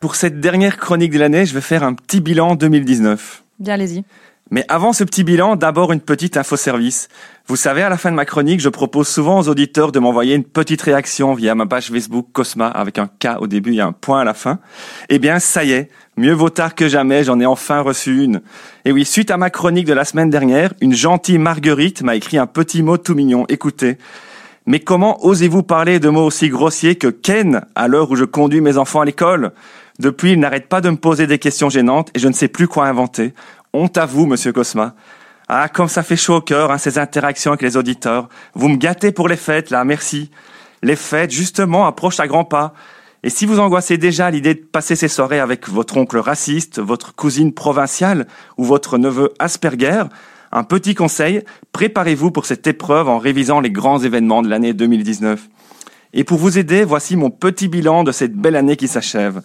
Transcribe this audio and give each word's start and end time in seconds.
Pour 0.00 0.14
cette 0.14 0.40
dernière 0.40 0.78
chronique 0.78 1.12
de 1.12 1.18
l'année, 1.18 1.44
je 1.44 1.52
vais 1.52 1.60
faire 1.60 1.82
un 1.82 1.92
petit 1.92 2.22
bilan 2.22 2.54
2019. 2.54 3.42
Bien, 3.58 3.74
allez-y. 3.74 4.02
Mais 4.50 4.64
avant 4.68 4.94
ce 4.94 5.04
petit 5.04 5.24
bilan, 5.24 5.56
d'abord 5.56 5.92
une 5.92 6.00
petite 6.00 6.38
info-service. 6.38 7.08
Vous 7.46 7.56
savez, 7.56 7.82
à 7.82 7.90
la 7.90 7.98
fin 7.98 8.10
de 8.10 8.16
ma 8.16 8.24
chronique, 8.24 8.60
je 8.60 8.70
propose 8.70 9.08
souvent 9.08 9.38
aux 9.38 9.48
auditeurs 9.50 9.92
de 9.92 9.98
m'envoyer 9.98 10.34
une 10.36 10.44
petite 10.44 10.80
réaction 10.80 11.34
via 11.34 11.54
ma 11.54 11.66
page 11.66 11.90
Facebook 11.90 12.28
Cosma 12.32 12.68
avec 12.68 12.98
un 12.98 13.08
K 13.08 13.40
au 13.40 13.46
début 13.46 13.74
et 13.74 13.82
un 13.82 13.92
point 13.92 14.22
à 14.22 14.24
la 14.24 14.32
fin. 14.32 14.58
Eh 15.10 15.18
bien, 15.18 15.38
ça 15.38 15.64
y 15.64 15.72
est, 15.72 15.90
mieux 16.16 16.32
vaut 16.32 16.48
tard 16.48 16.74
que 16.74 16.88
jamais, 16.88 17.22
j'en 17.22 17.38
ai 17.38 17.44
enfin 17.44 17.80
reçu 17.80 18.24
une. 18.24 18.40
Et 18.86 18.92
oui, 18.92 19.04
suite 19.04 19.30
à 19.30 19.36
ma 19.36 19.50
chronique 19.50 19.86
de 19.86 19.92
la 19.92 20.06
semaine 20.06 20.30
dernière, 20.30 20.72
une 20.80 20.94
gentille 20.94 21.36
Marguerite 21.36 22.00
m'a 22.00 22.16
écrit 22.16 22.38
un 22.38 22.46
petit 22.46 22.82
mot 22.82 22.96
tout 22.96 23.14
mignon. 23.14 23.44
Écoutez. 23.50 23.98
Mais 24.64 24.80
comment 24.80 25.22
osez-vous 25.26 25.62
parler 25.62 26.00
de 26.00 26.08
mots 26.08 26.24
aussi 26.24 26.48
grossiers 26.48 26.94
que 26.94 27.08
Ken 27.08 27.66
à 27.74 27.86
l'heure 27.86 28.10
où 28.10 28.16
je 28.16 28.24
conduis 28.24 28.62
mes 28.62 28.78
enfants 28.78 29.02
à 29.02 29.04
l'école? 29.04 29.52
Depuis, 30.00 30.32
il 30.32 30.40
n'arrête 30.40 30.66
pas 30.66 30.80
de 30.80 30.88
me 30.88 30.96
poser 30.96 31.26
des 31.26 31.38
questions 31.38 31.68
gênantes 31.68 32.08
et 32.14 32.18
je 32.18 32.26
ne 32.26 32.32
sais 32.32 32.48
plus 32.48 32.66
quoi 32.66 32.86
inventer. 32.86 33.34
Honte 33.74 33.98
à 33.98 34.06
vous, 34.06 34.24
monsieur 34.24 34.50
Cosma. 34.50 34.94
Ah, 35.46 35.68
comme 35.68 35.88
ça 35.88 36.02
fait 36.02 36.16
chaud 36.16 36.36
au 36.36 36.40
cœur, 36.40 36.70
hein, 36.70 36.78
ces 36.78 36.98
interactions 36.98 37.50
avec 37.50 37.60
les 37.60 37.76
auditeurs. 37.76 38.30
Vous 38.54 38.68
me 38.68 38.78
gâtez 38.78 39.12
pour 39.12 39.28
les 39.28 39.36
fêtes, 39.36 39.68
là, 39.68 39.84
merci. 39.84 40.30
Les 40.82 40.96
fêtes, 40.96 41.32
justement, 41.32 41.86
approchent 41.86 42.18
à 42.18 42.26
grands 42.26 42.46
pas. 42.46 42.72
Et 43.24 43.28
si 43.28 43.44
vous 43.44 43.58
angoissez 43.58 43.98
déjà 43.98 44.30
l'idée 44.30 44.54
de 44.54 44.60
passer 44.60 44.96
ces 44.96 45.08
soirées 45.08 45.38
avec 45.38 45.68
votre 45.68 45.98
oncle 45.98 46.16
raciste, 46.16 46.80
votre 46.80 47.14
cousine 47.14 47.52
provinciale 47.52 48.26
ou 48.56 48.64
votre 48.64 48.96
neveu 48.96 49.34
Asperger, 49.38 50.04
un 50.50 50.64
petit 50.64 50.94
conseil, 50.94 51.42
préparez-vous 51.72 52.30
pour 52.30 52.46
cette 52.46 52.66
épreuve 52.66 53.10
en 53.10 53.18
révisant 53.18 53.60
les 53.60 53.70
grands 53.70 53.98
événements 53.98 54.40
de 54.40 54.48
l'année 54.48 54.72
2019. 54.72 55.46
Et 56.14 56.24
pour 56.24 56.38
vous 56.38 56.56
aider, 56.56 56.84
voici 56.84 57.16
mon 57.16 57.28
petit 57.28 57.68
bilan 57.68 58.02
de 58.02 58.12
cette 58.12 58.34
belle 58.34 58.56
année 58.56 58.76
qui 58.76 58.88
s'achève. 58.88 59.42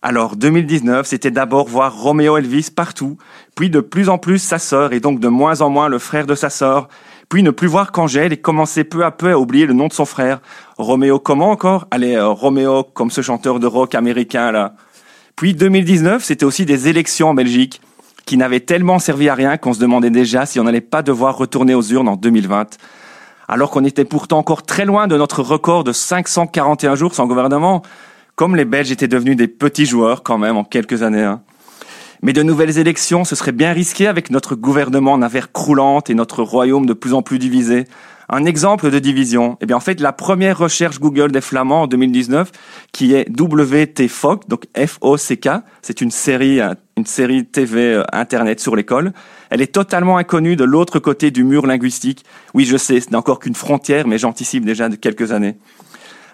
Alors 0.00 0.36
2019, 0.36 1.06
c'était 1.06 1.32
d'abord 1.32 1.66
voir 1.66 2.00
Roméo 2.00 2.36
Elvis 2.36 2.68
partout, 2.74 3.16
puis 3.56 3.68
de 3.68 3.80
plus 3.80 4.08
en 4.08 4.18
plus 4.18 4.38
sa 4.38 4.60
sœur 4.60 4.92
et 4.92 5.00
donc 5.00 5.18
de 5.18 5.26
moins 5.26 5.60
en 5.60 5.70
moins 5.70 5.88
le 5.88 5.98
frère 5.98 6.24
de 6.24 6.36
sa 6.36 6.50
sœur, 6.50 6.88
puis 7.28 7.42
ne 7.42 7.50
plus 7.50 7.66
voir 7.66 7.90
qu'Angèle 7.90 8.32
et 8.32 8.36
commencer 8.36 8.84
peu 8.84 9.04
à 9.04 9.10
peu 9.10 9.32
à 9.32 9.38
oublier 9.38 9.66
le 9.66 9.74
nom 9.74 9.88
de 9.88 9.92
son 9.92 10.04
frère. 10.04 10.40
Roméo 10.76 11.18
comment 11.18 11.50
encore? 11.50 11.88
Allez, 11.90 12.14
euh, 12.14 12.28
Roméo 12.28 12.84
comme 12.84 13.10
ce 13.10 13.22
chanteur 13.22 13.58
de 13.58 13.66
rock 13.66 13.96
américain 13.96 14.52
là. 14.52 14.74
Puis 15.34 15.54
2019, 15.54 16.22
c'était 16.22 16.44
aussi 16.44 16.64
des 16.64 16.88
élections 16.88 17.30
en 17.30 17.34
Belgique 17.34 17.80
qui 18.24 18.36
n'avaient 18.36 18.60
tellement 18.60 19.00
servi 19.00 19.28
à 19.28 19.34
rien 19.34 19.56
qu'on 19.56 19.72
se 19.72 19.80
demandait 19.80 20.10
déjà 20.10 20.46
si 20.46 20.60
on 20.60 20.64
n'allait 20.64 20.80
pas 20.80 21.02
devoir 21.02 21.36
retourner 21.36 21.74
aux 21.74 21.82
urnes 21.82 22.08
en 22.08 22.16
2020. 22.16 22.76
Alors 23.48 23.70
qu'on 23.70 23.84
était 23.84 24.04
pourtant 24.04 24.38
encore 24.38 24.62
très 24.62 24.84
loin 24.84 25.08
de 25.08 25.16
notre 25.16 25.42
record 25.42 25.82
de 25.82 25.92
541 25.92 26.94
jours 26.94 27.14
sans 27.14 27.26
gouvernement 27.26 27.82
comme 28.38 28.54
les 28.54 28.64
Belges 28.64 28.92
étaient 28.92 29.08
devenus 29.08 29.36
des 29.36 29.48
petits 29.48 29.84
joueurs 29.84 30.22
quand 30.22 30.38
même 30.38 30.56
en 30.56 30.62
quelques 30.62 31.02
années. 31.02 31.24
Hein. 31.24 31.42
Mais 32.22 32.32
de 32.32 32.44
nouvelles 32.44 32.78
élections, 32.78 33.24
ce 33.24 33.34
serait 33.34 33.50
bien 33.50 33.72
risqué 33.72 34.06
avec 34.06 34.30
notre 34.30 34.54
gouvernement 34.54 35.14
en 35.14 35.22
affaires 35.22 35.50
croulantes 35.50 36.08
et 36.08 36.14
notre 36.14 36.44
royaume 36.44 36.86
de 36.86 36.92
plus 36.92 37.14
en 37.14 37.22
plus 37.22 37.40
divisé. 37.40 37.86
Un 38.28 38.44
exemple 38.44 38.92
de 38.92 38.98
division, 39.00 39.58
eh 39.60 39.66
bien 39.66 39.74
en 39.74 39.80
fait 39.80 40.00
la 40.00 40.12
première 40.12 40.56
recherche 40.56 41.00
Google 41.00 41.32
des 41.32 41.40
Flamands 41.40 41.82
en 41.82 41.86
2019, 41.88 42.52
qui 42.92 43.12
est 43.12 43.26
WTFOC, 43.28 44.48
donc 44.48 44.66
F-O-C-K, 44.76 45.48
c'est 45.82 46.00
une 46.00 46.12
série, 46.12 46.60
euh, 46.60 46.74
une 46.96 47.06
série 47.06 47.44
TV 47.44 47.94
euh, 47.94 48.02
internet 48.12 48.60
sur 48.60 48.76
l'école. 48.76 49.14
Elle 49.50 49.62
est 49.62 49.74
totalement 49.74 50.16
inconnue 50.16 50.54
de 50.54 50.64
l'autre 50.64 51.00
côté 51.00 51.32
du 51.32 51.42
mur 51.42 51.66
linguistique. 51.66 52.24
Oui, 52.54 52.66
je 52.66 52.76
sais, 52.76 53.00
ce 53.00 53.10
n'est 53.10 53.16
encore 53.16 53.40
qu'une 53.40 53.56
frontière, 53.56 54.06
mais 54.06 54.18
j'anticipe 54.18 54.64
déjà 54.64 54.88
de 54.88 54.94
quelques 54.94 55.32
années 55.32 55.56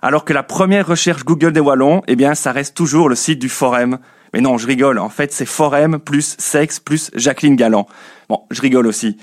alors 0.04 0.26
que 0.26 0.34
la 0.34 0.42
première 0.42 0.86
recherche 0.86 1.24
Google 1.24 1.52
des 1.52 1.60
Wallons, 1.60 2.02
eh 2.08 2.14
bien, 2.14 2.34
ça 2.34 2.52
reste 2.52 2.76
toujours 2.76 3.08
le 3.08 3.14
site 3.14 3.38
du 3.38 3.48
Forum. 3.48 3.96
Mais 4.34 4.42
non, 4.42 4.58
je 4.58 4.66
rigole. 4.66 4.98
En 4.98 5.08
fait, 5.08 5.32
c'est 5.32 5.46
Forum 5.46 5.98
plus 5.98 6.36
sexe 6.38 6.78
plus 6.78 7.10
Jacqueline 7.14 7.56
Galland. 7.56 7.86
Bon, 8.28 8.42
je 8.50 8.60
rigole 8.60 8.86
aussi. 8.86 9.16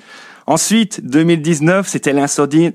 Ensuite, 0.47 1.05
2019, 1.05 1.87
c'était 1.87 2.13
l'incendie, 2.13 2.71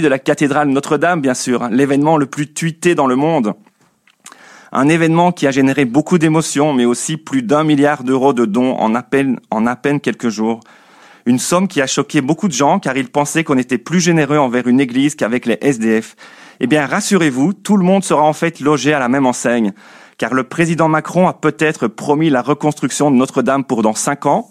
de 0.00 0.06
la 0.06 0.20
cathédrale 0.20 0.68
Notre-Dame, 0.68 1.20
bien 1.20 1.34
sûr, 1.34 1.64
hein, 1.64 1.70
l'événement 1.72 2.18
le 2.18 2.26
plus 2.26 2.52
tweeté 2.52 2.94
dans 2.94 3.08
le 3.08 3.16
monde. 3.16 3.54
Un 4.70 4.88
événement 4.88 5.32
qui 5.32 5.48
a 5.48 5.50
généré 5.50 5.86
beaucoup 5.86 6.18
d'émotions, 6.18 6.72
mais 6.72 6.84
aussi 6.84 7.16
plus 7.16 7.42
d'un 7.42 7.64
milliard 7.64 8.04
d'euros 8.04 8.32
de 8.32 8.44
dons 8.44 8.76
en 8.76 8.94
à 8.94 9.02
peine 9.02 10.00
quelques 10.00 10.28
jours. 10.28 10.60
Une 11.26 11.40
somme 11.40 11.66
qui 11.66 11.80
a 11.80 11.88
choqué 11.88 12.20
beaucoup 12.20 12.46
de 12.46 12.52
gens 12.52 12.78
car 12.78 12.96
ils 12.96 13.10
pensaient 13.10 13.42
qu'on 13.42 13.58
était 13.58 13.78
plus 13.78 14.00
généreux 14.00 14.38
envers 14.38 14.68
une 14.68 14.78
église 14.78 15.16
qu'avec 15.16 15.46
les 15.46 15.58
SDF. 15.62 16.14
Eh 16.60 16.66
bien, 16.66 16.86
rassurez-vous, 16.86 17.52
tout 17.52 17.76
le 17.76 17.84
monde 17.84 18.04
sera 18.04 18.22
en 18.22 18.32
fait 18.32 18.60
logé 18.60 18.92
à 18.92 18.98
la 18.98 19.08
même 19.08 19.26
enseigne, 19.26 19.72
car 20.18 20.34
le 20.34 20.44
président 20.44 20.88
Macron 20.88 21.26
a 21.26 21.32
peut-être 21.32 21.88
promis 21.88 22.30
la 22.30 22.42
reconstruction 22.42 23.10
de 23.10 23.16
Notre-Dame 23.16 23.64
pour 23.64 23.82
dans 23.82 23.94
cinq 23.94 24.26
ans, 24.26 24.50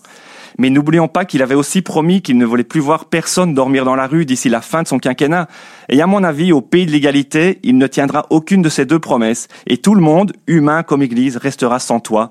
mais 0.57 0.69
n'oublions 0.69 1.07
pas 1.07 1.25
qu'il 1.25 1.41
avait 1.41 1.55
aussi 1.55 1.81
promis 1.81 2.21
qu'il 2.21 2.37
ne 2.37 2.45
voulait 2.45 2.63
plus 2.63 2.79
voir 2.79 3.05
personne 3.05 3.53
dormir 3.53 3.85
dans 3.85 3.95
la 3.95 4.05
rue 4.05 4.25
d'ici 4.25 4.49
la 4.49 4.61
fin 4.61 4.83
de 4.83 4.87
son 4.87 4.99
quinquennat. 4.99 5.47
Et 5.89 6.01
à 6.01 6.07
mon 6.07 6.23
avis, 6.23 6.51
au 6.51 6.61
pays 6.61 6.85
de 6.85 6.91
l'égalité, 6.91 7.59
il 7.63 7.77
ne 7.77 7.87
tiendra 7.87 8.27
aucune 8.29 8.61
de 8.61 8.69
ces 8.69 8.85
deux 8.85 8.99
promesses, 8.99 9.47
et 9.65 9.77
tout 9.77 9.95
le 9.95 10.01
monde, 10.01 10.33
humain 10.47 10.83
comme 10.83 11.01
Église, 11.01 11.37
restera 11.37 11.79
sans 11.79 11.99
toit. 11.99 12.29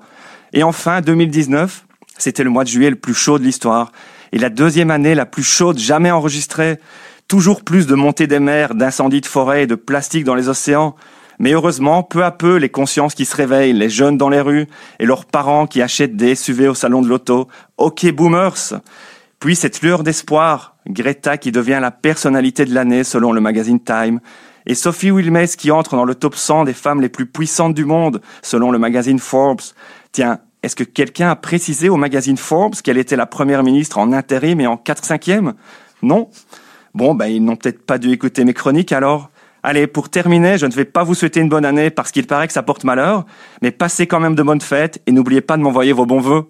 Et 0.53 0.63
enfin, 0.63 1.01
2019, 1.01 1.85
c'était 2.17 2.43
le 2.43 2.49
mois 2.49 2.63
de 2.63 2.69
juillet 2.69 2.91
le 2.91 2.95
plus 2.95 3.15
chaud 3.15 3.39
de 3.39 3.43
l'histoire, 3.43 3.91
et 4.31 4.37
la 4.37 4.49
deuxième 4.49 4.91
année 4.91 5.15
la 5.15 5.25
plus 5.25 5.43
chaude 5.43 5.77
jamais 5.77 6.11
enregistrée. 6.11 6.79
Toujours 7.27 7.63
plus 7.63 7.87
de 7.87 7.95
montées 7.95 8.27
des 8.27 8.39
mers, 8.39 8.75
d'incendies 8.75 9.21
de 9.21 9.25
forêt 9.25 9.63
et 9.63 9.67
de 9.67 9.75
plastique 9.75 10.23
dans 10.23 10.35
les 10.35 10.49
océans. 10.49 10.95
Mais 11.39 11.53
heureusement, 11.53 12.03
peu 12.03 12.23
à 12.23 12.31
peu, 12.31 12.57
les 12.57 12.69
consciences 12.69 13.15
qui 13.15 13.25
se 13.25 13.35
réveillent, 13.35 13.73
les 13.73 13.89
jeunes 13.89 14.17
dans 14.17 14.29
les 14.29 14.41
rues 14.41 14.67
et 14.99 15.05
leurs 15.05 15.25
parents 15.25 15.67
qui 15.67 15.81
achètent 15.81 16.15
des 16.15 16.35
SUV 16.35 16.67
au 16.67 16.75
salon 16.75 17.01
de 17.01 17.07
l'auto. 17.07 17.47
Ok, 17.77 18.09
boomers. 18.11 18.81
Puis 19.39 19.55
cette 19.55 19.81
lueur 19.81 20.03
d'espoir, 20.03 20.77
Greta 20.87 21.37
qui 21.37 21.51
devient 21.51 21.79
la 21.81 21.91
personnalité 21.91 22.65
de 22.65 22.73
l'année 22.73 23.03
selon 23.03 23.31
le 23.31 23.41
magazine 23.41 23.83
Time, 23.83 24.19
et 24.65 24.75
Sophie 24.75 25.11
Wilmès 25.11 25.55
qui 25.55 25.71
entre 25.71 25.95
dans 25.95 26.05
le 26.05 26.15
top 26.15 26.35
100 26.35 26.63
des 26.63 26.73
femmes 26.73 27.01
les 27.01 27.09
plus 27.09 27.25
puissantes 27.25 27.73
du 27.73 27.83
monde 27.83 28.21
selon 28.41 28.71
le 28.71 28.79
magazine 28.79 29.19
Forbes. 29.19 29.61
Tiens, 30.13 30.39
est-ce 30.61 30.77
que 30.77 30.85
quelqu'un 30.85 31.29
a 31.29 31.35
précisé 31.35 31.89
au 31.89 31.97
magazine 31.97 32.37
Forbes 32.37 32.75
qu'elle 32.75 32.97
était 32.97 33.17
la 33.17 33.25
première 33.25 33.63
ministre 33.63 33.97
en 33.97 34.13
intérim 34.13 34.61
et 34.61 34.67
en 34.67 34.77
4 34.77 35.03
5 35.03 35.29
Non 36.01 36.29
Bon, 36.93 37.15
ben, 37.15 37.25
ils 37.25 37.43
n'ont 37.43 37.55
peut-être 37.55 37.85
pas 37.85 37.97
dû 37.97 38.11
écouter 38.11 38.45
mes 38.45 38.53
chroniques 38.53 38.91
alors. 38.91 39.31
Allez, 39.63 39.87
pour 39.87 40.09
terminer, 40.09 40.57
je 40.57 40.65
ne 40.65 40.71
vais 40.71 40.85
pas 40.85 41.03
vous 41.03 41.15
souhaiter 41.15 41.39
une 41.39 41.49
bonne 41.49 41.65
année 41.65 41.89
parce 41.89 42.11
qu'il 42.11 42.27
paraît 42.27 42.47
que 42.47 42.53
ça 42.53 42.63
porte 42.63 42.83
malheur, 42.83 43.25
mais 43.61 43.71
passez 43.71 44.07
quand 44.07 44.19
même 44.19 44.35
de 44.35 44.43
bonnes 44.43 44.61
fêtes 44.61 45.01
et 45.07 45.11
n'oubliez 45.11 45.41
pas 45.41 45.57
de 45.57 45.63
m'envoyer 45.63 45.93
vos 45.93 46.05
bons 46.05 46.19
vœux. 46.19 46.45